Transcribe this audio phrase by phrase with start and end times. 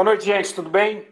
[0.00, 1.06] Boa noite, gente, tudo bem?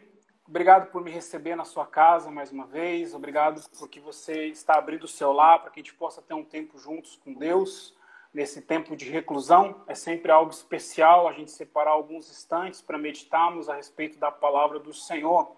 [0.48, 3.12] Obrigado por me receber na sua casa mais uma vez.
[3.12, 6.32] Obrigado por que você está abrindo o seu lar para que a gente possa ter
[6.32, 7.94] um tempo juntos com Deus
[8.32, 9.82] nesse tempo de reclusão.
[9.86, 14.78] É sempre algo especial a gente separar alguns instantes para meditarmos a respeito da palavra
[14.78, 15.54] do Senhor.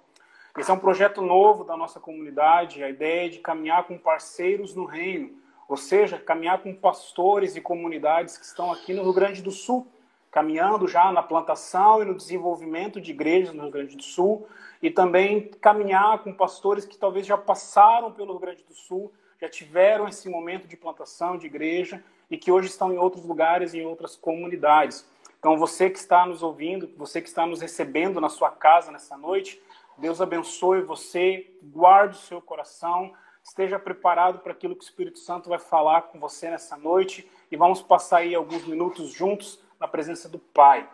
[0.59, 4.75] Esse é um projeto novo da nossa comunidade, a ideia é de caminhar com parceiros
[4.75, 9.41] no reino, ou seja, caminhar com pastores e comunidades que estão aqui no Rio Grande
[9.41, 9.87] do Sul
[10.31, 14.47] caminhando já na plantação e no desenvolvimento de igrejas no Rio Grande do Sul
[14.81, 19.49] e também caminhar com pastores que talvez já passaram pelo Rio Grande do Sul, já
[19.49, 23.85] tiveram esse momento de plantação de igreja e que hoje estão em outros lugares, em
[23.85, 25.05] outras comunidades.
[25.39, 29.17] Então, você que está nos ouvindo, você que está nos recebendo na sua casa nessa
[29.17, 29.61] noite,
[29.97, 33.13] Deus abençoe você, guarde o seu coração,
[33.43, 37.57] esteja preparado para aquilo que o Espírito Santo vai falar com você nessa noite e
[37.57, 40.87] vamos passar aí alguns minutos juntos na presença do Pai.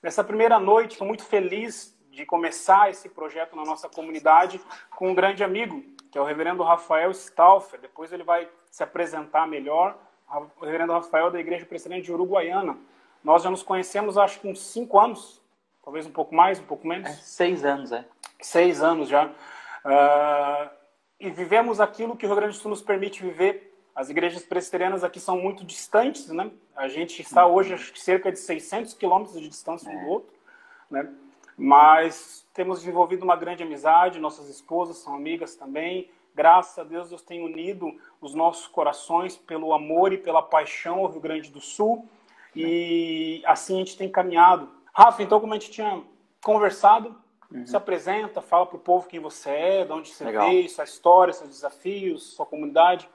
[0.00, 4.60] Nessa primeira noite, estou muito feliz de começar esse projeto na nossa comunidade
[4.96, 7.80] com um grande amigo, que é o reverendo Rafael Stauffer.
[7.80, 9.98] Depois ele vai se apresentar melhor.
[10.60, 12.78] O reverendo Rafael da Igreja Presbiteriana de Uruguaiana.
[13.22, 15.42] Nós já nos conhecemos, acho que uns cinco anos,
[15.82, 17.08] talvez um pouco mais, um pouco menos.
[17.08, 18.04] É, seis anos, é.
[18.40, 19.26] Seis anos já.
[19.26, 20.70] Uh,
[21.18, 25.04] e vivemos aquilo que o Rio Grande do Sul nos permite viver as igrejas presbiterianas
[25.04, 26.50] aqui são muito distantes, né?
[26.80, 30.08] A gente está hoje que cerca de 600 quilômetros de distância um do é.
[30.08, 30.32] outro,
[30.90, 31.12] né?
[31.54, 36.10] Mas temos desenvolvido uma grande amizade, nossas esposas são amigas também.
[36.34, 41.10] Graças a Deus, Deus tem unido os nossos corações pelo amor e pela paixão ao
[41.10, 42.08] Rio Grande do Sul.
[42.56, 44.66] E assim a gente tem caminhado.
[44.90, 46.02] Rafa, então, como a gente tinha
[46.42, 47.14] conversado,
[47.52, 47.66] uhum.
[47.66, 50.48] se apresenta, fala para o povo quem você é, de onde você Legal.
[50.48, 53.06] veio, sua história, seus desafios, sua comunidade.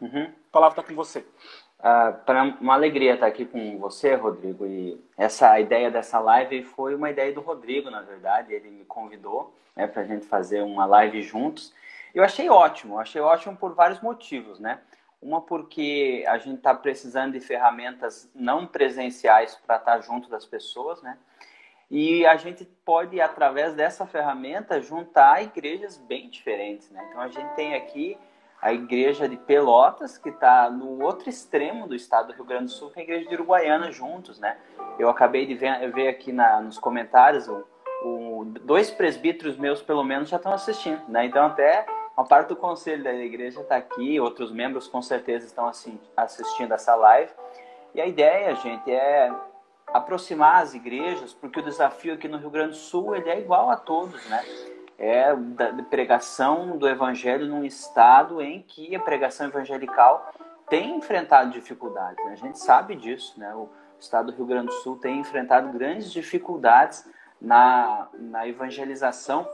[0.00, 0.26] Uhum.
[0.26, 1.26] A palavra está com você.
[1.78, 4.66] Uh, para uma alegria estar aqui com você, Rodrigo.
[4.66, 8.52] E essa ideia dessa live foi uma ideia do Rodrigo, na verdade.
[8.52, 11.72] Ele me convidou né, para a gente fazer uma live juntos.
[12.12, 14.80] Eu achei ótimo, achei ótimo por vários motivos, né?
[15.22, 20.44] Uma porque a gente está precisando de ferramentas não presenciais para estar tá junto das
[20.44, 21.16] pessoas, né?
[21.90, 27.06] E a gente pode, através dessa ferramenta, juntar igrejas bem diferentes, né?
[27.08, 28.18] Então a gente tem aqui
[28.60, 32.70] a igreja de Pelotas, que está no outro extremo do estado do Rio Grande do
[32.70, 34.58] Sul, com a igreja de Uruguaiana juntos, né?
[34.98, 37.64] Eu acabei de ver, ver aqui na, nos comentários, o,
[38.02, 41.24] o, dois presbíteros meus, pelo menos, já estão assistindo, né?
[41.24, 41.86] Então, até
[42.16, 46.74] uma parte do conselho da igreja está aqui, outros membros com certeza estão assim, assistindo
[46.74, 47.30] essa live.
[47.94, 49.32] E a ideia, gente, é
[49.86, 53.70] aproximar as igrejas, porque o desafio aqui no Rio Grande do Sul ele é igual
[53.70, 54.44] a todos, né?
[54.98, 60.32] É da pregação do evangelho num estado em que a pregação evangelical
[60.68, 62.22] tem enfrentado dificuldades.
[62.24, 62.32] Né?
[62.32, 63.54] A gente sabe disso, né?
[63.54, 67.08] O estado do Rio Grande do Sul tem enfrentado grandes dificuldades
[67.40, 69.48] na, na evangelização,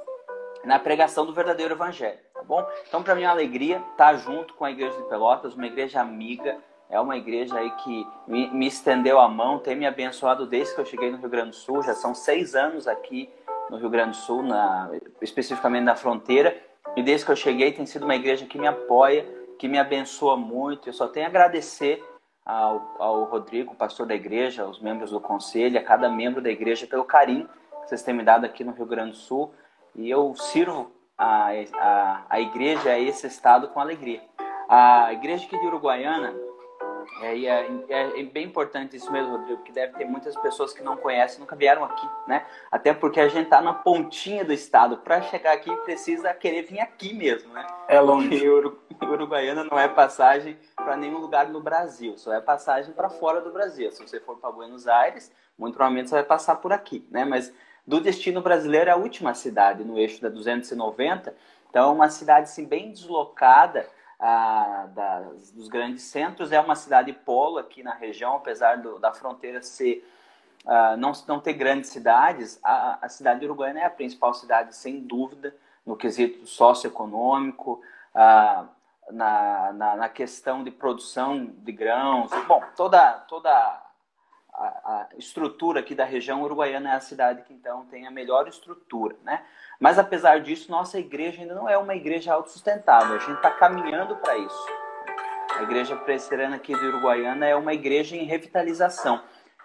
[0.64, 2.66] na pregação do verdadeiro evangelho, tá bom?
[2.88, 6.00] Então, para mim é uma alegria estar junto com a Igreja de Pelotas, uma igreja
[6.00, 6.58] amiga,
[6.90, 10.80] é uma igreja aí que me, me estendeu a mão, tem me abençoado desde que
[10.80, 13.30] eu cheguei no Rio Grande do Sul, já são seis anos aqui
[13.70, 16.56] no Rio Grande do Sul, na, especificamente na fronteira.
[16.96, 19.26] E desde que eu cheguei, tem sido uma igreja que me apoia,
[19.58, 20.88] que me abençoa muito.
[20.88, 22.02] Eu só tenho a agradecer
[22.44, 26.86] ao, ao Rodrigo, pastor da igreja, aos membros do conselho, a cada membro da igreja
[26.86, 27.48] pelo carinho
[27.84, 29.52] que vocês têm me dado aqui no Rio Grande do Sul.
[29.94, 34.22] E eu sirvo a, a, a igreja, a esse estado, com alegria.
[34.68, 36.34] A igreja aqui de Uruguaiana,
[37.20, 40.72] é, e é, é, é, bem importante isso mesmo, Rodrigo, porque deve ter muitas pessoas
[40.72, 42.44] que não conhecem, nunca vieram aqui, né?
[42.70, 44.98] Até porque a gente tá na pontinha do estado.
[44.98, 47.66] Para chegar aqui precisa querer vir aqui mesmo, né?
[47.88, 48.42] É longe.
[49.02, 53.52] Uruguaiana não é passagem para nenhum lugar no Brasil, só é passagem para fora do
[53.52, 53.90] Brasil.
[53.90, 57.24] Se você for para Buenos Aires, muito provavelmente você vai passar por aqui, né?
[57.24, 57.52] Mas
[57.86, 61.34] do destino brasileiro é a última cidade no eixo da 290,
[61.68, 63.86] então é uma cidade assim, bem deslocada
[64.94, 66.52] das, dos grandes centros.
[66.52, 70.06] É uma cidade polo aqui na região, apesar do, da fronteira ser
[70.98, 72.58] não, não ter grandes cidades.
[72.62, 77.82] A, a cidade de Uruguaiana é a principal cidade, sem dúvida, no quesito socioeconômico,
[78.14, 82.30] na, na, na, questão de produção de grãos.
[82.46, 83.83] Bom, toda, toda
[84.54, 89.16] a, estrutura aqui da região uruguaiana é a cidade que então tem a melhor estrutura,
[89.24, 89.42] né?
[89.80, 93.16] Mas apesar disso, nossa igreja ainda não é uma igreja autossustentável.
[93.16, 94.66] A gente está caminhando para isso.
[95.56, 99.22] A igreja presbiteriana aqui de Uruguaiana é uma igreja em revitalização.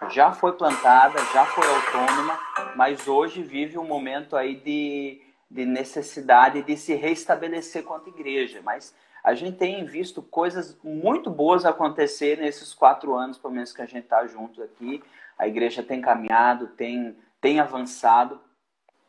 [0.08, 2.38] Já foi plantada, já foi autônoma,
[2.74, 5.20] mas hoje vive um momento aí de,
[5.50, 8.60] de necessidade de se restabelecer quanto igreja.
[8.64, 13.82] Mas a gente tem visto coisas muito boas acontecer nesses quatro anos, pelo menos que
[13.82, 15.02] a gente está junto aqui.
[15.38, 18.40] A igreja tem caminhado, tem, tem avançado.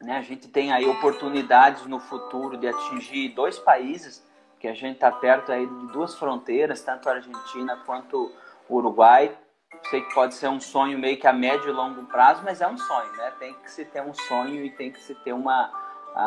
[0.01, 0.17] Né?
[0.17, 4.25] A gente tem aí oportunidades no futuro de atingir dois países,
[4.59, 8.31] que a gente está perto aí de duas fronteiras, tanto a Argentina quanto
[8.69, 9.35] o Uruguai.
[9.89, 12.67] Sei que pode ser um sonho meio que a médio e longo prazo, mas é
[12.67, 13.31] um sonho, né?
[13.39, 15.71] Tem que se ter um sonho e tem que se ter uma,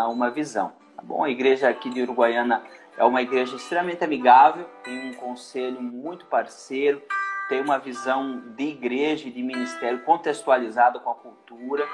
[0.09, 0.73] uma visão.
[0.97, 1.23] Tá bom?
[1.23, 2.65] A igreja aqui de Uruguaiana
[2.97, 7.03] é uma igreja extremamente amigável, tem um conselho muito parceiro,
[7.49, 11.87] tem uma visão de igreja e de ministério contextualizado com a cultura.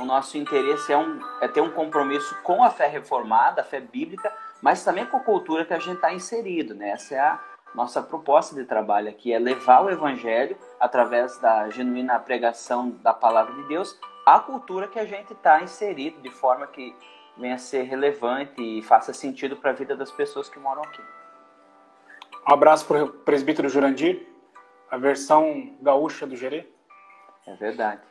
[0.00, 3.80] O nosso interesse é, um, é ter um compromisso com a fé reformada, a fé
[3.80, 6.74] bíblica, mas também com a cultura que a gente está inserido.
[6.74, 6.90] Né?
[6.90, 7.40] Essa é a
[7.74, 13.54] nossa proposta de trabalho aqui, é levar o evangelho através da genuína pregação da palavra
[13.54, 16.96] de Deus à cultura que a gente está inserido, de forma que
[17.36, 21.02] venha a ser relevante e faça sentido para a vida das pessoas que moram aqui.
[22.48, 24.26] Um abraço para o presbítero Jurandir
[24.90, 26.66] a versão gaúcha do Gerê.
[27.46, 28.02] É verdade.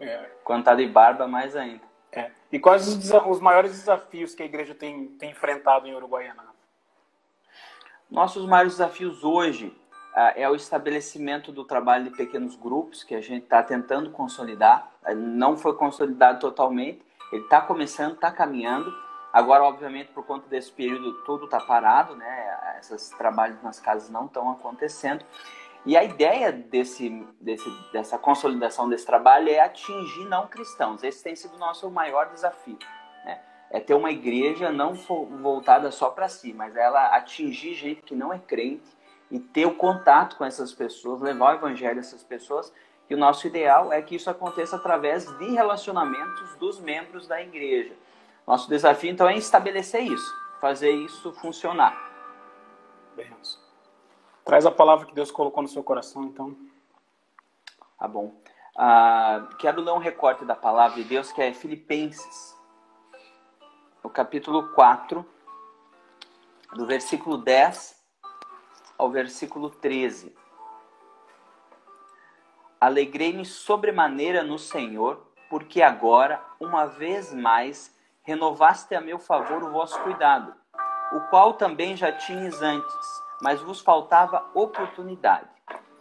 [0.00, 0.30] É.
[0.44, 1.82] Quando tá de barba, mais ainda.
[2.12, 2.30] É.
[2.50, 6.44] E quais os, os, maiores desafios que a igreja tem, tem enfrentado em Uruguaiana?
[8.10, 9.76] Nossos maiores desafios hoje
[10.14, 14.92] ah, é o estabelecimento do trabalho de pequenos grupos que a gente está tentando consolidar.
[15.16, 17.04] Não foi consolidado totalmente,
[17.34, 18.94] ele está começando, está caminhando.
[19.32, 22.78] Agora, obviamente, por conta desse período, tudo está parado, né?
[22.78, 25.24] Esses trabalhos nas casas não estão acontecendo.
[25.84, 27.10] E a ideia desse,
[27.40, 31.02] desse, dessa consolidação desse trabalho é atingir não cristãos.
[31.02, 32.78] Esse tem sido o nosso maior desafio.
[33.24, 33.40] Né?
[33.68, 38.32] É ter uma igreja não voltada só para si, mas ela atingir gente que não
[38.32, 38.96] é crente
[39.28, 42.72] e ter o contato com essas pessoas, levar o evangelho a essas pessoas.
[43.08, 47.94] E o nosso ideal é que isso aconteça através de relacionamentos dos membros da igreja.
[48.46, 51.96] Nosso desafio, então, é estabelecer isso, fazer isso funcionar.
[53.14, 53.62] Benção.
[54.44, 56.56] Traz a palavra que Deus colocou no seu coração, então.
[57.98, 58.34] Tá bom.
[58.76, 62.54] Ah, quero ler um recorte da palavra de Deus que é Filipenses,
[64.02, 65.24] no capítulo 4,
[66.74, 68.02] do versículo 10
[68.98, 70.36] ao versículo 13.
[72.80, 80.00] Alegrei-me sobremaneira no Senhor, porque agora, uma vez mais, renovaste a meu favor o vosso
[80.02, 80.54] cuidado,
[81.12, 85.48] o qual também já tinhas antes mas vos faltava oportunidade.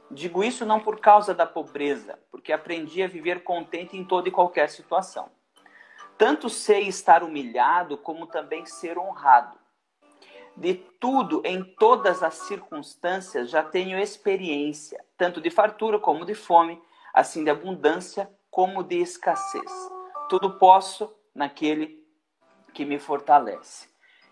[0.10, 4.32] Digo isso não por causa da pobreza, porque aprendi a viver contente em toda e
[4.32, 5.30] qualquer situação.
[6.18, 9.58] Tanto sei estar humilhado, como também ser honrado.
[10.56, 16.82] De tudo, em todas as circunstâncias, já tenho experiência, tanto de fartura como de fome,
[17.14, 19.72] assim de abundância como de escassez.
[20.30, 22.04] Tudo posso naquele
[22.74, 23.90] que me fortalece.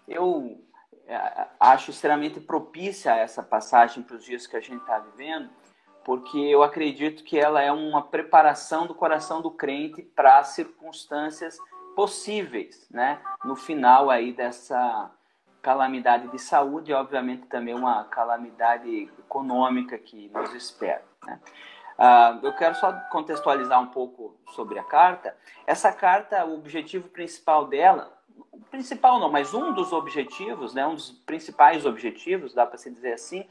[0.07, 0.63] Eu
[1.07, 5.49] é, acho extremamente propícia essa passagem para os dias que a gente está vivendo,
[6.03, 11.57] porque eu acredito que ela é uma preparação do coração do crente para as circunstâncias
[11.95, 13.21] possíveis, né?
[13.43, 15.11] No final aí dessa
[15.61, 21.39] calamidade de saúde e, obviamente, também uma calamidade econômica que nos espera, né?
[21.99, 25.37] Uh, eu quero só contextualizar um pouco sobre a carta.
[25.67, 28.11] Essa carta, o objetivo principal dela
[28.69, 33.13] principal não, mas um dos objetivos, né, um dos principais objetivos, dá para se dizer
[33.13, 33.45] assim,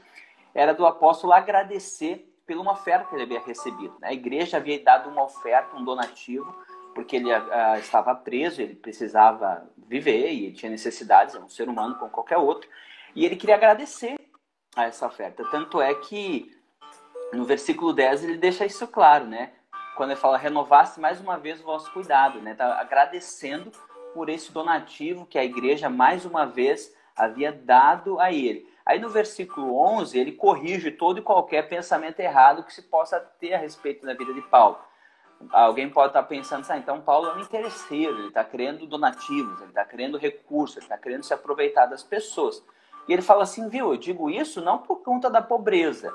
[0.55, 3.95] era do apóstolo agradecer pela uma oferta que ele havia recebido.
[4.00, 4.09] Né?
[4.09, 6.52] A igreja havia dado uma oferta, um donativo,
[6.95, 11.97] porque ele uh, estava preso, ele precisava viver e tinha necessidades, é um ser humano
[11.97, 12.70] como qualquer outro,
[13.12, 14.14] e ele queria agradecer
[14.76, 15.44] a essa oferta.
[15.50, 16.56] Tanto é que
[17.32, 19.50] no versículo 10 ele deixa isso claro, né?
[19.97, 22.54] Quando ele fala, renovasse mais uma vez o vosso cuidado, né?
[22.54, 23.73] Tá agradecendo
[24.14, 28.70] por esse donativo que a igreja mais uma vez havia dado a ele.
[28.87, 33.54] Aí no versículo 11, ele corrige todo e qualquer pensamento errado que se possa ter
[33.54, 34.78] a respeito da vida de Paulo.
[35.50, 39.70] Alguém pode estar pensando, ah, então Paulo é um interesseiro, ele está querendo donativos, ele
[39.70, 42.62] está querendo recursos, ele está querendo se aproveitar das pessoas.
[43.09, 46.12] E ele fala assim, viu, eu digo isso não por conta da pobreza,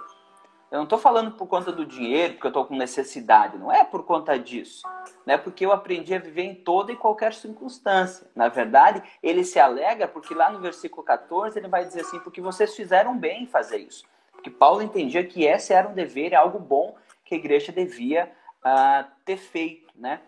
[0.72, 3.58] eu não estou falando por conta do dinheiro, porque eu estou com necessidade.
[3.58, 4.82] Não é por conta disso.
[5.25, 8.27] É porque eu aprendi a viver em toda e qualquer circunstância.
[8.36, 12.41] Na verdade, ele se alega porque lá no versículo 14 ele vai dizer assim: porque
[12.41, 14.03] vocês fizeram bem em fazer isso.
[14.34, 18.32] Porque Paulo entendia que esse era um dever, algo bom que a igreja devia
[18.65, 19.93] uh, ter feito.
[19.95, 20.19] Né?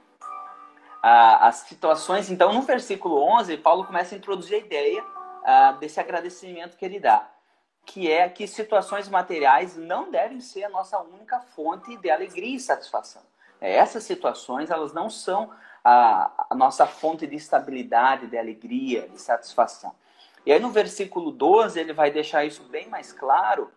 [1.04, 6.00] Uh, as situações, então, no versículo 11, Paulo começa a introduzir a ideia uh, desse
[6.00, 7.28] agradecimento que ele dá
[7.88, 12.60] que é que situações materiais não devem ser a nossa única fonte de alegria e
[12.60, 13.22] satisfação.
[13.62, 15.50] É, essas situações, elas não são
[15.84, 19.96] a, a nossa fonte de estabilidade, de alegria, de satisfação.
[20.46, 23.72] E aí no versículo 12, ele vai deixar isso bem mais claro,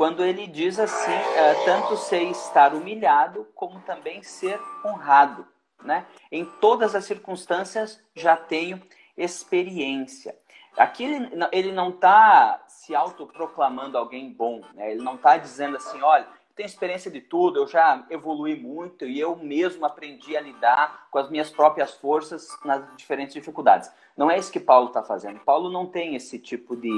[0.00, 5.46] quando ele diz assim, é, tanto sei estar humilhado, como também ser honrado.
[5.84, 6.06] né?
[6.32, 8.80] Em todas as circunstâncias já tenho
[9.14, 10.34] experiência.
[10.74, 14.90] Aqui ele, ele não está se autoproclamando alguém bom, né?
[14.92, 16.26] Ele não está dizendo assim, olha,
[16.56, 21.18] tenho experiência de tudo, eu já evolui muito e eu mesmo aprendi a lidar com
[21.18, 23.92] as minhas próprias forças nas diferentes dificuldades.
[24.16, 25.40] Não é isso que Paulo está fazendo.
[25.40, 26.90] Paulo não tem esse tipo de,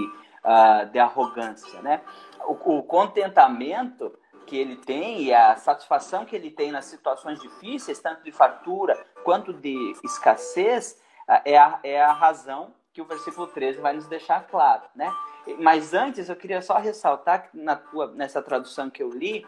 [0.45, 2.01] uh, de arrogância, né?
[2.47, 4.13] O, o, contentamento
[4.47, 8.95] que ele tem e a satisfação que ele tem nas situações difíceis, tanto de fartura
[9.25, 14.07] quanto de escassez, uh, é, a, é a razão que o versículo 13 vai nos
[14.07, 15.11] deixar claro, né?
[15.59, 19.47] Mas antes eu queria só ressaltar que na tua, nessa tradução que eu li,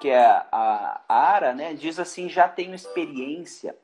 [0.00, 3.76] que é a, a Ara, né, diz assim: já tenho experiência,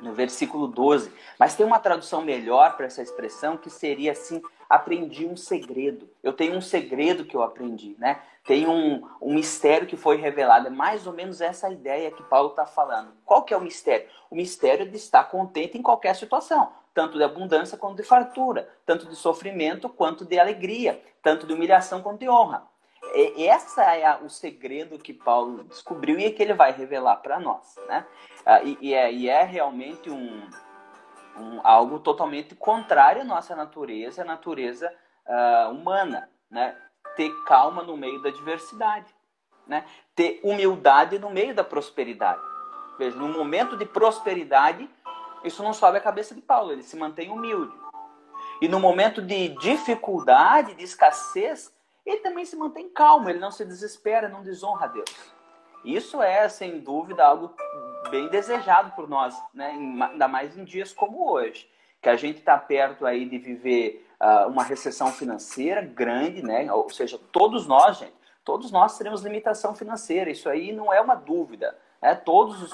[0.00, 1.12] no versículo 12.
[1.38, 6.08] Mas tem uma tradução melhor para essa expressão que seria assim: aprendi um segredo.
[6.22, 8.20] Eu tenho um segredo que eu aprendi, né?
[8.44, 10.66] Tem um, um mistério que foi revelado.
[10.66, 13.12] É mais ou menos essa ideia que Paulo está falando.
[13.24, 14.06] Qual que é o mistério?
[14.30, 19.06] O mistério de estar contente em qualquer situação tanto de abundância quanto de fartura, tanto
[19.06, 22.62] de sofrimento quanto de alegria, tanto de humilhação quanto de honra.
[23.36, 27.38] E essa é o segredo que Paulo descobriu e é que ele vai revelar para
[27.38, 28.06] nós, né?
[28.46, 30.48] Ah, e, e, é, e é realmente um,
[31.36, 34.92] um, algo totalmente contrário à nossa natureza, à natureza
[35.26, 36.76] uh, humana, né?
[37.16, 39.14] Ter calma no meio da adversidade,
[39.66, 39.84] né?
[40.14, 42.40] Ter humildade no meio da prosperidade.
[42.98, 44.88] Veja, no momento de prosperidade,
[45.44, 47.74] isso não sobe a cabeça de Paulo, ele se mantém humilde.
[48.60, 51.74] E no momento de dificuldade, de escassez,
[52.06, 55.33] ele também se mantém calmo, ele não se desespera, não desonra a Deus.
[55.84, 57.54] Isso é, sem dúvida, algo
[58.10, 59.70] bem desejado por nós, né?
[59.70, 61.68] ainda mais em dias como hoje,
[62.00, 66.72] que a gente está perto aí de viver uh, uma recessão financeira grande, né?
[66.72, 68.14] ou seja, todos nós, gente,
[68.44, 71.76] todos nós teremos limitação financeira, isso aí não é uma dúvida.
[72.00, 72.72] É, todos os,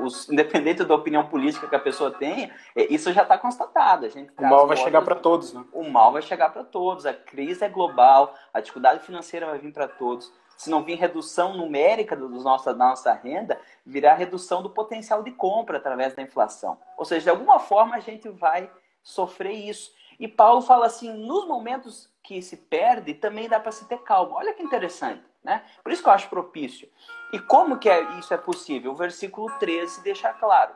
[0.00, 4.06] os, independente da opinião política que a pessoa tenha, é, isso já está constatado.
[4.06, 5.62] A gente o mal vai chegar para todos, né?
[5.70, 7.04] O mal vai chegar para todos.
[7.04, 10.32] A crise é global, a dificuldade financeira vai vir para todos.
[10.60, 15.30] Se não vir redução numérica do nosso, da nossa renda, virá redução do potencial de
[15.30, 16.76] compra através da inflação.
[16.98, 18.70] Ou seja, de alguma forma a gente vai
[19.02, 19.90] sofrer isso.
[20.18, 24.36] E Paulo fala assim: nos momentos que se perde, também dá para se ter calma.
[24.36, 25.24] Olha que interessante.
[25.42, 25.64] Né?
[25.82, 26.90] Por isso que eu acho propício.
[27.32, 28.92] E como que é, isso é possível?
[28.92, 30.74] O versículo 13 deixa claro.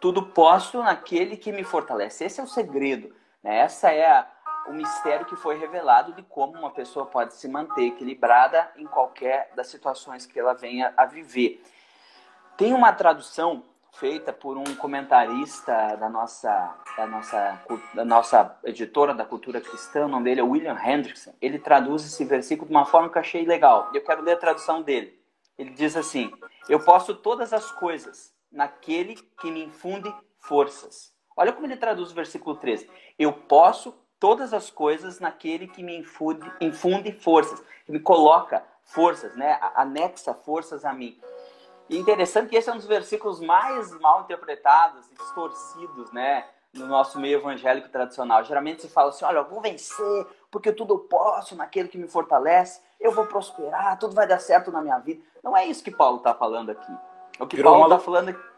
[0.00, 2.24] Tudo posso naquele que me fortalece.
[2.24, 3.12] Esse é o segredo.
[3.42, 3.58] Né?
[3.58, 4.30] Essa é a,
[4.68, 9.50] o mistério que foi revelado de como uma pessoa pode se manter equilibrada em qualquer
[9.54, 11.62] das situações que ela venha a viver.
[12.56, 17.60] Tem uma tradução feita por um comentarista da nossa, da nossa,
[17.94, 21.34] da nossa editora da cultura cristã, o nome dele é William Hendrickson.
[21.40, 23.90] Ele traduz esse versículo de uma forma que eu achei legal.
[23.92, 25.18] Eu quero ler a tradução dele.
[25.56, 26.32] Ele diz assim:
[26.68, 31.12] Eu posso todas as coisas naquele que me infunde forças.
[31.36, 32.88] Olha como ele traduz o versículo 13.
[33.18, 39.36] Eu posso todas as coisas naquele que me infunde, infunde forças, que me coloca forças,
[39.36, 39.58] né?
[39.74, 41.18] anexa forças a mim.
[41.88, 46.44] E interessante que esse é um dos versículos mais mal interpretados e distorcidos, né?
[46.74, 48.44] No nosso meio evangélico tradicional.
[48.44, 52.06] Geralmente se fala assim: olha, eu vou vencer, porque tudo eu posso naquele que me
[52.06, 55.22] fortalece, eu vou prosperar, tudo vai dar certo na minha vida.
[55.42, 56.92] Não é isso que Paulo está falando aqui.
[57.40, 58.48] O que Virou Paulo está falando aqui.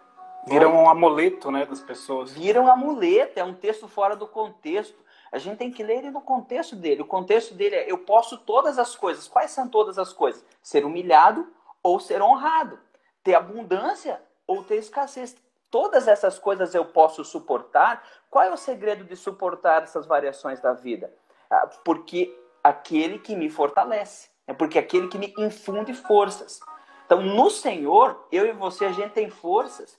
[0.47, 2.33] Vira um amuleto, né, das pessoas.
[2.33, 4.99] Vira um amuleto, é um texto fora do contexto.
[5.33, 7.03] A gente tem que ler ele no contexto dele.
[7.03, 9.29] O contexto dele é: eu posso todas as coisas.
[9.29, 10.45] Quais são todas as coisas?
[10.63, 11.49] Ser humilhado
[11.83, 12.79] ou ser honrado
[13.23, 15.37] ter abundância ou ter escassez.
[15.71, 18.03] Todas essas coisas eu posso suportar.
[18.29, 21.13] Qual é o segredo de suportar essas variações da vida?
[21.51, 26.61] Ah, porque aquele que me fortalece, é porque aquele que me infunde forças.
[27.07, 29.99] Então, no Senhor, eu e você, a gente tem forças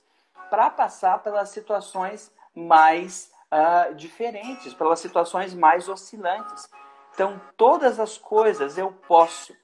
[0.50, 6.68] para passar pelas situações mais uh, diferentes, pelas situações mais oscilantes.
[7.14, 9.54] Então, todas as coisas eu posso,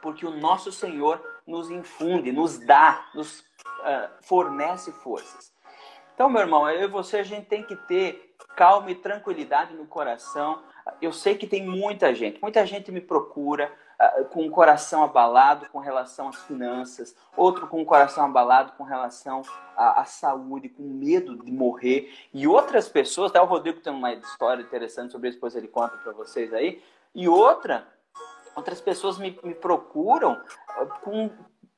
[0.00, 5.52] porque o nosso Senhor nos infunde, nos dá, nos uh, fornece forças.
[6.14, 9.86] Então, meu irmão, eu e você, a gente tem que ter calma e tranquilidade no
[9.86, 10.62] coração.
[11.00, 13.72] Eu sei que tem muita gente, muita gente me procura
[14.30, 19.42] com o coração abalado com relação às finanças, outro com o coração abalado com relação
[19.76, 24.12] à, à saúde, com medo de morrer, e outras pessoas, até o Rodrigo tem uma
[24.12, 26.82] história interessante sobre isso, depois ele conta para vocês aí,
[27.14, 27.86] e outra
[28.54, 31.30] outras pessoas me, me procuram ah, com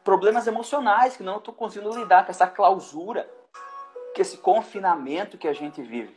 [0.02, 3.28] problemas emocionais, que não estou conseguindo lidar com essa clausura,
[4.14, 6.14] com esse confinamento que a gente vive.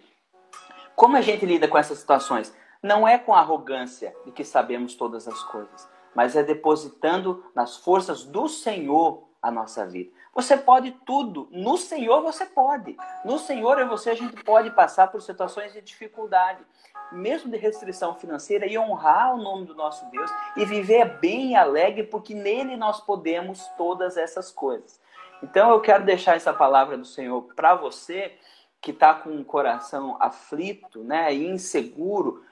[0.95, 2.53] Como a gente lida com essas situações?
[2.81, 8.23] Não é com arrogância de que sabemos todas as coisas, mas é depositando nas forças
[8.23, 10.09] do Senhor a nossa vida.
[10.33, 11.47] Você pode tudo.
[11.51, 12.97] No Senhor você pode.
[13.23, 16.65] No Senhor e você a gente pode passar por situações de dificuldade,
[17.11, 21.55] mesmo de restrição financeira, e honrar o nome do nosso Deus e viver bem e
[21.55, 24.99] alegre, porque nele nós podemos todas essas coisas.
[25.43, 28.35] Então eu quero deixar essa palavra do Senhor para você
[28.81, 32.43] que está com o coração aflito, né, e inseguro.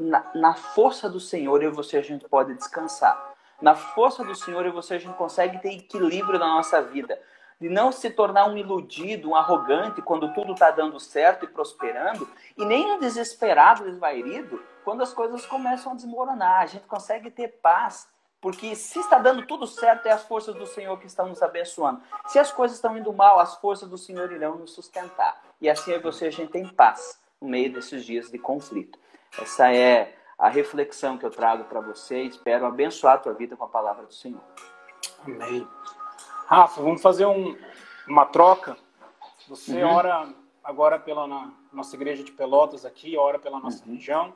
[0.00, 3.30] Na, na força do Senhor e você a gente pode descansar
[3.60, 7.20] na força do Senhor e você a gente consegue ter equilíbrio na nossa vida.
[7.60, 12.26] De não se tornar um iludido, um arrogante quando tudo está dando certo e prosperando,
[12.56, 16.62] e nem um desesperado, desvairido quando as coisas começam a desmoronar.
[16.62, 18.08] A gente consegue ter paz,
[18.40, 22.00] porque se está dando tudo certo, é as forças do Senhor que estão nos abençoando.
[22.28, 25.38] Se as coisas estão indo mal, as forças do Senhor irão nos sustentar.
[25.60, 28.98] E assim você a gente tem paz no meio desses dias de conflito.
[29.38, 32.22] Essa é a reflexão que eu trago para você.
[32.22, 34.40] Espero abençoar a tua vida com a palavra do Senhor.
[35.24, 35.66] Amém.
[36.46, 37.56] Rafa, vamos fazer um,
[38.08, 38.76] uma troca.
[39.48, 39.94] Você uhum.
[39.94, 40.34] ora
[40.64, 41.26] agora pela
[41.72, 43.92] nossa igreja de Pelotas aqui, ora pela nossa uhum.
[43.92, 44.32] região.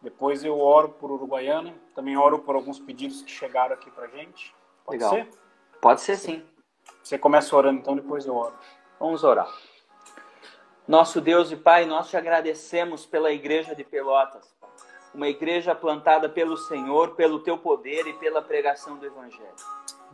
[0.00, 1.74] Depois eu oro por Uruguaiana.
[1.94, 4.54] Também oro por alguns pedidos que chegaram aqui para gente.
[4.84, 5.10] Pode Legal.
[5.10, 5.30] ser?
[5.80, 6.44] Pode ser sim.
[7.02, 8.54] Você começa orando, então depois eu oro.
[8.98, 9.48] Vamos orar.
[10.86, 14.52] Nosso Deus e Pai, nós te agradecemos pela igreja de Pelotas
[15.14, 19.54] uma igreja plantada pelo Senhor, pelo teu poder e pela pregação do Evangelho.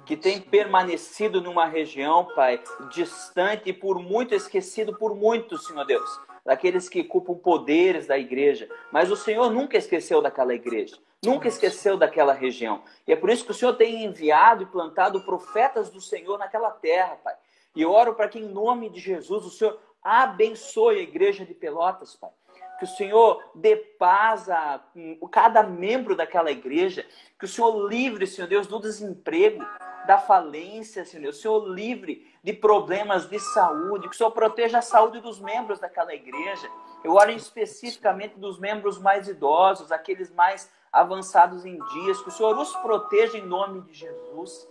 [0.04, 2.60] Que tem permanecido numa região, Pai,
[2.90, 8.68] distante e por muito esquecido por muitos, Senhor Deus, daqueles que ocupam poderes da igreja.
[8.92, 12.82] Mas o Senhor nunca esqueceu daquela igreja, nunca esqueceu daquela região.
[13.06, 16.70] E é por isso que o Senhor tem enviado e plantado profetas do Senhor naquela
[16.70, 17.34] terra, Pai.
[17.76, 22.14] E oro para que, em nome de Jesus, o Senhor abençoe a igreja de Pelotas,
[22.16, 22.30] Pai.
[22.78, 24.80] Que o Senhor dê paz a
[25.32, 27.04] cada membro daquela igreja,
[27.38, 29.64] que o Senhor livre, Senhor Deus, do desemprego,
[30.06, 34.78] da falência, Senhor Deus, o Senhor livre de problemas de saúde, que o Senhor proteja
[34.78, 36.70] a saúde dos membros daquela igreja.
[37.02, 42.56] Eu oro especificamente dos membros mais idosos, aqueles mais avançados em dias, que o Senhor
[42.56, 44.68] os proteja em nome de Jesus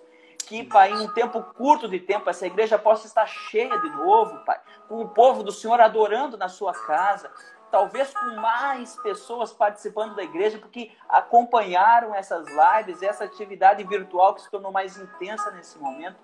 [0.48, 4.40] que, Pai, em um tempo curto de tempo, essa igreja possa estar cheia de novo,
[4.46, 7.30] Pai, com o povo do Senhor adorando na sua casa,
[7.70, 14.42] talvez com mais pessoas participando da igreja, porque acompanharam essas lives, essa atividade virtual que
[14.42, 16.18] se tornou mais intensa nesse momento,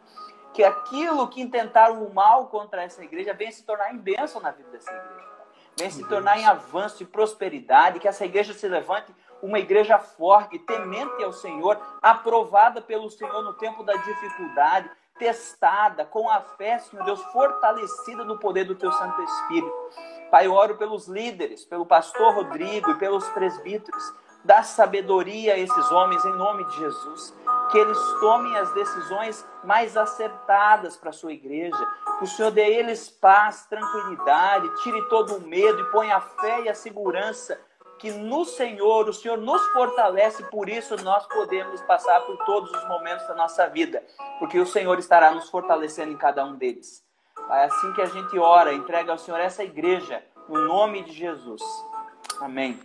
[0.53, 4.51] que aquilo que intentaram o mal contra essa igreja venha se tornar em bênção na
[4.51, 5.33] vida dessa igreja.
[5.75, 10.57] Venha se tornar em avanço e prosperidade, que essa igreja se levante uma igreja forte,
[10.57, 17.03] temente ao Senhor, aprovada pelo Senhor no tempo da dificuldade, testada com a fé, Senhor
[17.03, 19.89] Deus, fortalecida no poder do teu Santo Espírito.
[20.31, 24.13] Pai, eu oro pelos líderes, pelo pastor Rodrigo e pelos presbíteros.
[24.45, 27.35] Dá sabedoria a esses homens em nome de Jesus.
[27.69, 31.87] Que eles tomem as decisões mais acertadas para a sua igreja.
[32.17, 36.21] Que o Senhor dê a eles paz, tranquilidade, tire todo o medo e ponha a
[36.21, 37.59] fé e a segurança
[38.03, 42.85] que no Senhor, o Senhor nos fortalece, por isso nós podemos passar por todos os
[42.89, 44.03] momentos da nossa vida,
[44.39, 47.01] porque o Senhor estará nos fortalecendo em cada um deles.
[47.49, 51.61] É assim que a gente ora, entrega ao Senhor essa igreja, no nome de Jesus.
[52.41, 52.77] Amém.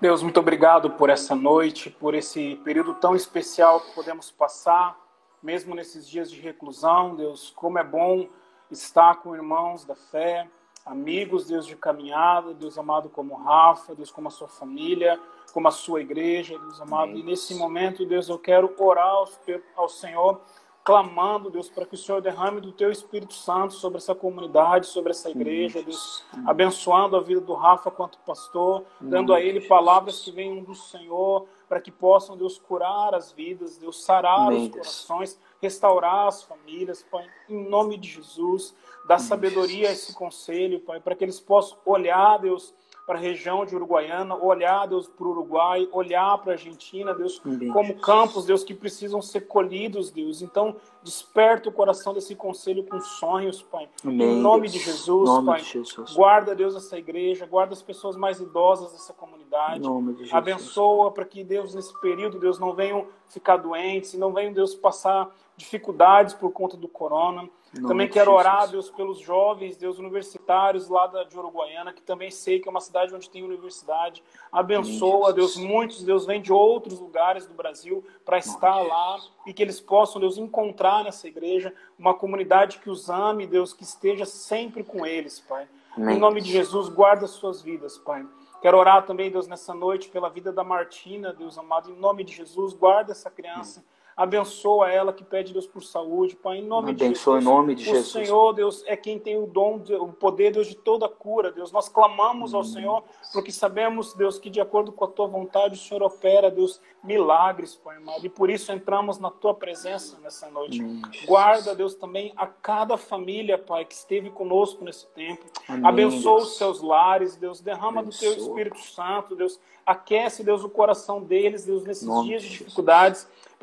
[0.00, 4.98] Deus, muito obrigado por essa noite, por esse período tão especial que podemos passar,
[5.42, 7.14] mesmo nesses dias de reclusão.
[7.14, 8.26] Deus, como é bom
[8.70, 10.48] estar com irmãos da fé,
[10.84, 15.18] amigos, Deus de caminhada, Deus amado como Rafa, Deus como a sua família,
[15.52, 17.10] como a sua igreja, Deus amado.
[17.10, 17.20] Amém.
[17.20, 19.28] E nesse momento, Deus, eu quero orar ao,
[19.76, 20.40] ao Senhor
[20.84, 25.12] clamando, Deus, para que o Senhor derrame do teu Espírito Santo sobre essa comunidade, sobre
[25.12, 30.30] essa igreja, Deus, abençoando a vida do Rafa quanto pastor, dando a ele palavras que
[30.30, 36.28] venham do Senhor, para que possam, Deus, curar as vidas, Deus, sarar os corações, restaurar
[36.28, 38.74] as famílias, Pai, em nome de Jesus,
[39.08, 42.74] dar sabedoria a esse conselho, Pai, para que eles possam olhar, Deus,
[43.06, 47.40] para a região de Uruguaiana, olhar, Deus, para o Uruguai, olhar para a Argentina, Deus,
[47.72, 50.42] como campos, Deus, que precisam ser colhidos, Deus.
[50.42, 53.88] Então, desperta o coração desse conselho com sonhos, Pai.
[54.02, 54.38] Amém.
[54.38, 55.60] Em nome de Jesus, nome Pai.
[55.60, 56.14] De Jesus.
[56.14, 59.80] Guarda, Deus, essa igreja, guarda as pessoas mais idosas dessa comunidade.
[59.80, 60.34] Em nome de Jesus.
[60.34, 65.30] Abençoa para que, Deus, nesse período, Deus, não venham ficar doentes, não venham, Deus, passar
[65.56, 67.48] dificuldades por conta do corona.
[67.86, 72.60] Também quero orar, Deus, pelos jovens, Deus, universitários lá da, de Uruguaiana, que também sei
[72.60, 74.22] que é uma cidade onde tem universidade.
[74.50, 79.62] Abençoa, Deus, muitos, Deus, vêm de outros lugares do Brasil para estar lá e que
[79.62, 84.82] eles possam, Deus, encontrar nessa igreja uma comunidade que os ame, Deus, que esteja sempre
[84.82, 85.68] com eles, Pai.
[85.96, 86.16] Amém.
[86.16, 88.26] Em nome de Jesus, guarda as suas vidas, Pai.
[88.60, 92.32] Quero orar também, Deus, nessa noite pela vida da Martina, Deus amado, em nome de
[92.32, 93.84] Jesus, guarda essa criança.
[94.16, 97.42] Abençoa ela que pede, Deus, por saúde, Pai, em nome Abençoa de Jesus.
[97.42, 98.12] em nome de o Jesus.
[98.12, 101.72] Senhor, Deus, é quem tem o dom, o poder, Deus, de toda cura, Deus.
[101.72, 105.78] Nós clamamos ao Senhor, porque sabemos, Deus, que de acordo com a tua vontade, o
[105.78, 108.24] Senhor opera, Deus, milagres, Pai amado.
[108.24, 110.80] E por isso entramos na tua presença nessa noite.
[110.80, 115.44] Amém, Guarda, Deus, também a cada família, Pai, que esteve conosco nesse tempo.
[115.68, 116.50] Amém, Abençoa Deus.
[116.52, 117.60] os seus lares, Deus.
[117.60, 118.48] Derrama do teu Abençoa.
[118.48, 119.58] Espírito Santo, Deus.
[119.84, 122.74] Aquece, Deus, o coração deles, Deus, nesses Nome dias de de Jesus.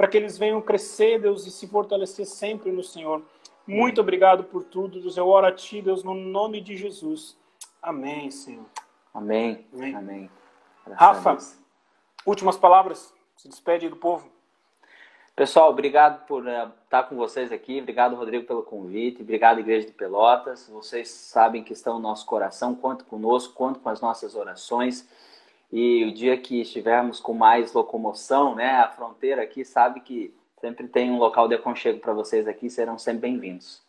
[0.02, 3.22] Para que eles venham crescer, Deus, e se fortalecer sempre no Senhor.
[3.68, 5.16] Muito obrigado por tudo, Deus.
[5.16, 7.38] Eu oro a Ti, Deus, no nome de Jesus.
[7.80, 8.66] Amém, Senhor.
[9.14, 9.64] Amém.
[9.72, 9.96] Amém.
[9.96, 10.32] Amém.
[10.94, 11.38] Rafa.
[12.26, 13.14] Últimas palavras.
[13.38, 14.28] Se despede do povo.
[15.36, 17.80] Pessoal, obrigado por eh, estar com vocês aqui.
[17.80, 19.22] Obrigado, Rodrigo, pelo convite.
[19.22, 20.68] Obrigado, Igreja de Pelotas.
[20.68, 22.74] Vocês sabem que estão no nosso coração.
[22.74, 25.08] Conto conosco, conto com as nossas orações.
[25.71, 30.88] E o dia que estivermos com mais locomoção, né, a fronteira aqui, sabe que sempre
[30.88, 32.69] tem um local de aconchego para vocês aqui.
[32.69, 33.81] Serão sempre bem-vindos.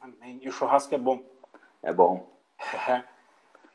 [0.00, 0.40] Amém.
[0.42, 1.22] E o churrasco é bom.
[1.82, 2.28] É bom.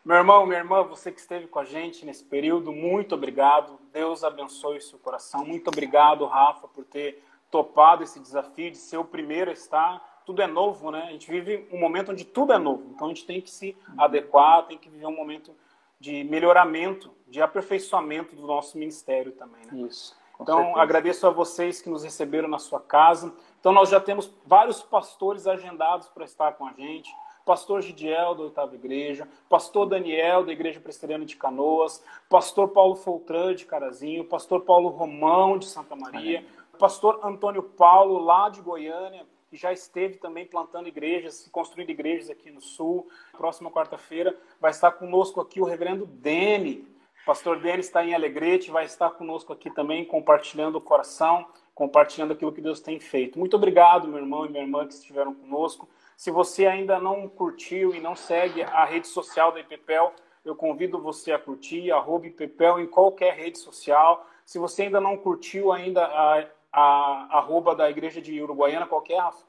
[0.03, 3.77] Meu irmão, minha irmã, você que esteve com a gente nesse período, muito obrigado.
[3.91, 5.45] Deus abençoe seu coração.
[5.45, 7.21] Muito obrigado, Rafa, por ter
[7.51, 10.21] topado esse desafio de ser o primeiro a estar.
[10.25, 11.03] Tudo é novo, né?
[11.03, 12.89] A gente vive um momento onde tudo é novo.
[12.95, 15.53] Então a gente tem que se adequar, tem que viver um momento
[15.99, 19.87] de melhoramento, de aperfeiçoamento do nosso ministério também, né?
[19.87, 20.17] Isso.
[20.39, 20.81] Então, certeza.
[20.81, 23.33] agradeço a vocês que nos receberam na sua casa.
[23.59, 27.13] Então, nós já temos vários pastores agendados para estar com a gente.
[27.45, 29.27] Pastor Gidiel, da Oitava Igreja.
[29.49, 32.03] Pastor Daniel, da Igreja Presbiteriana de Canoas.
[32.29, 34.23] Pastor Paulo Foltran, de Carazinho.
[34.23, 36.45] Pastor Paulo Romão, de Santa Maria.
[36.77, 42.49] Pastor Antônio Paulo, lá de Goiânia, que já esteve também plantando igrejas, construindo igrejas aqui
[42.49, 43.09] no Sul.
[43.33, 46.87] Próxima quarta-feira vai estar conosco aqui o reverendo Dene,
[47.29, 52.51] Pastor Denis está em Alegrete, vai estar conosco aqui também, compartilhando o coração, compartilhando aquilo
[52.51, 53.37] que Deus tem feito.
[53.37, 55.87] Muito obrigado, meu irmão e minha irmã que estiveram conosco.
[56.17, 60.11] Se você ainda não curtiu e não segue a rede social da IPPEL,
[60.43, 64.25] eu convido você a curtir, arroba IPPEL em qualquer rede social.
[64.43, 69.45] Se você ainda não curtiu ainda a, a arroba da Igreja de Uruguaiana, qualquer, Rafa?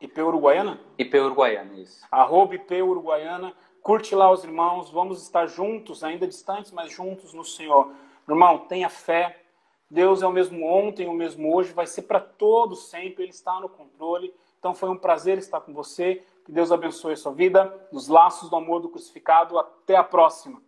[0.00, 0.80] IP Uruguaiana?
[0.98, 2.04] IP Uruguaiana, isso.
[2.10, 7.44] arroba IP Uruguaiana, curte lá os irmãos, vamos estar juntos, ainda distantes, mas juntos no
[7.44, 7.90] Senhor.
[8.28, 9.42] Irmão, tenha fé,
[9.90, 13.60] Deus é o mesmo ontem, o mesmo hoje, vai ser para todos sempre, Ele está
[13.60, 14.32] no controle.
[14.58, 18.48] Então foi um prazer estar com você, que Deus abençoe a sua vida, nos laços
[18.48, 20.62] do amor do crucificado, até a próxima.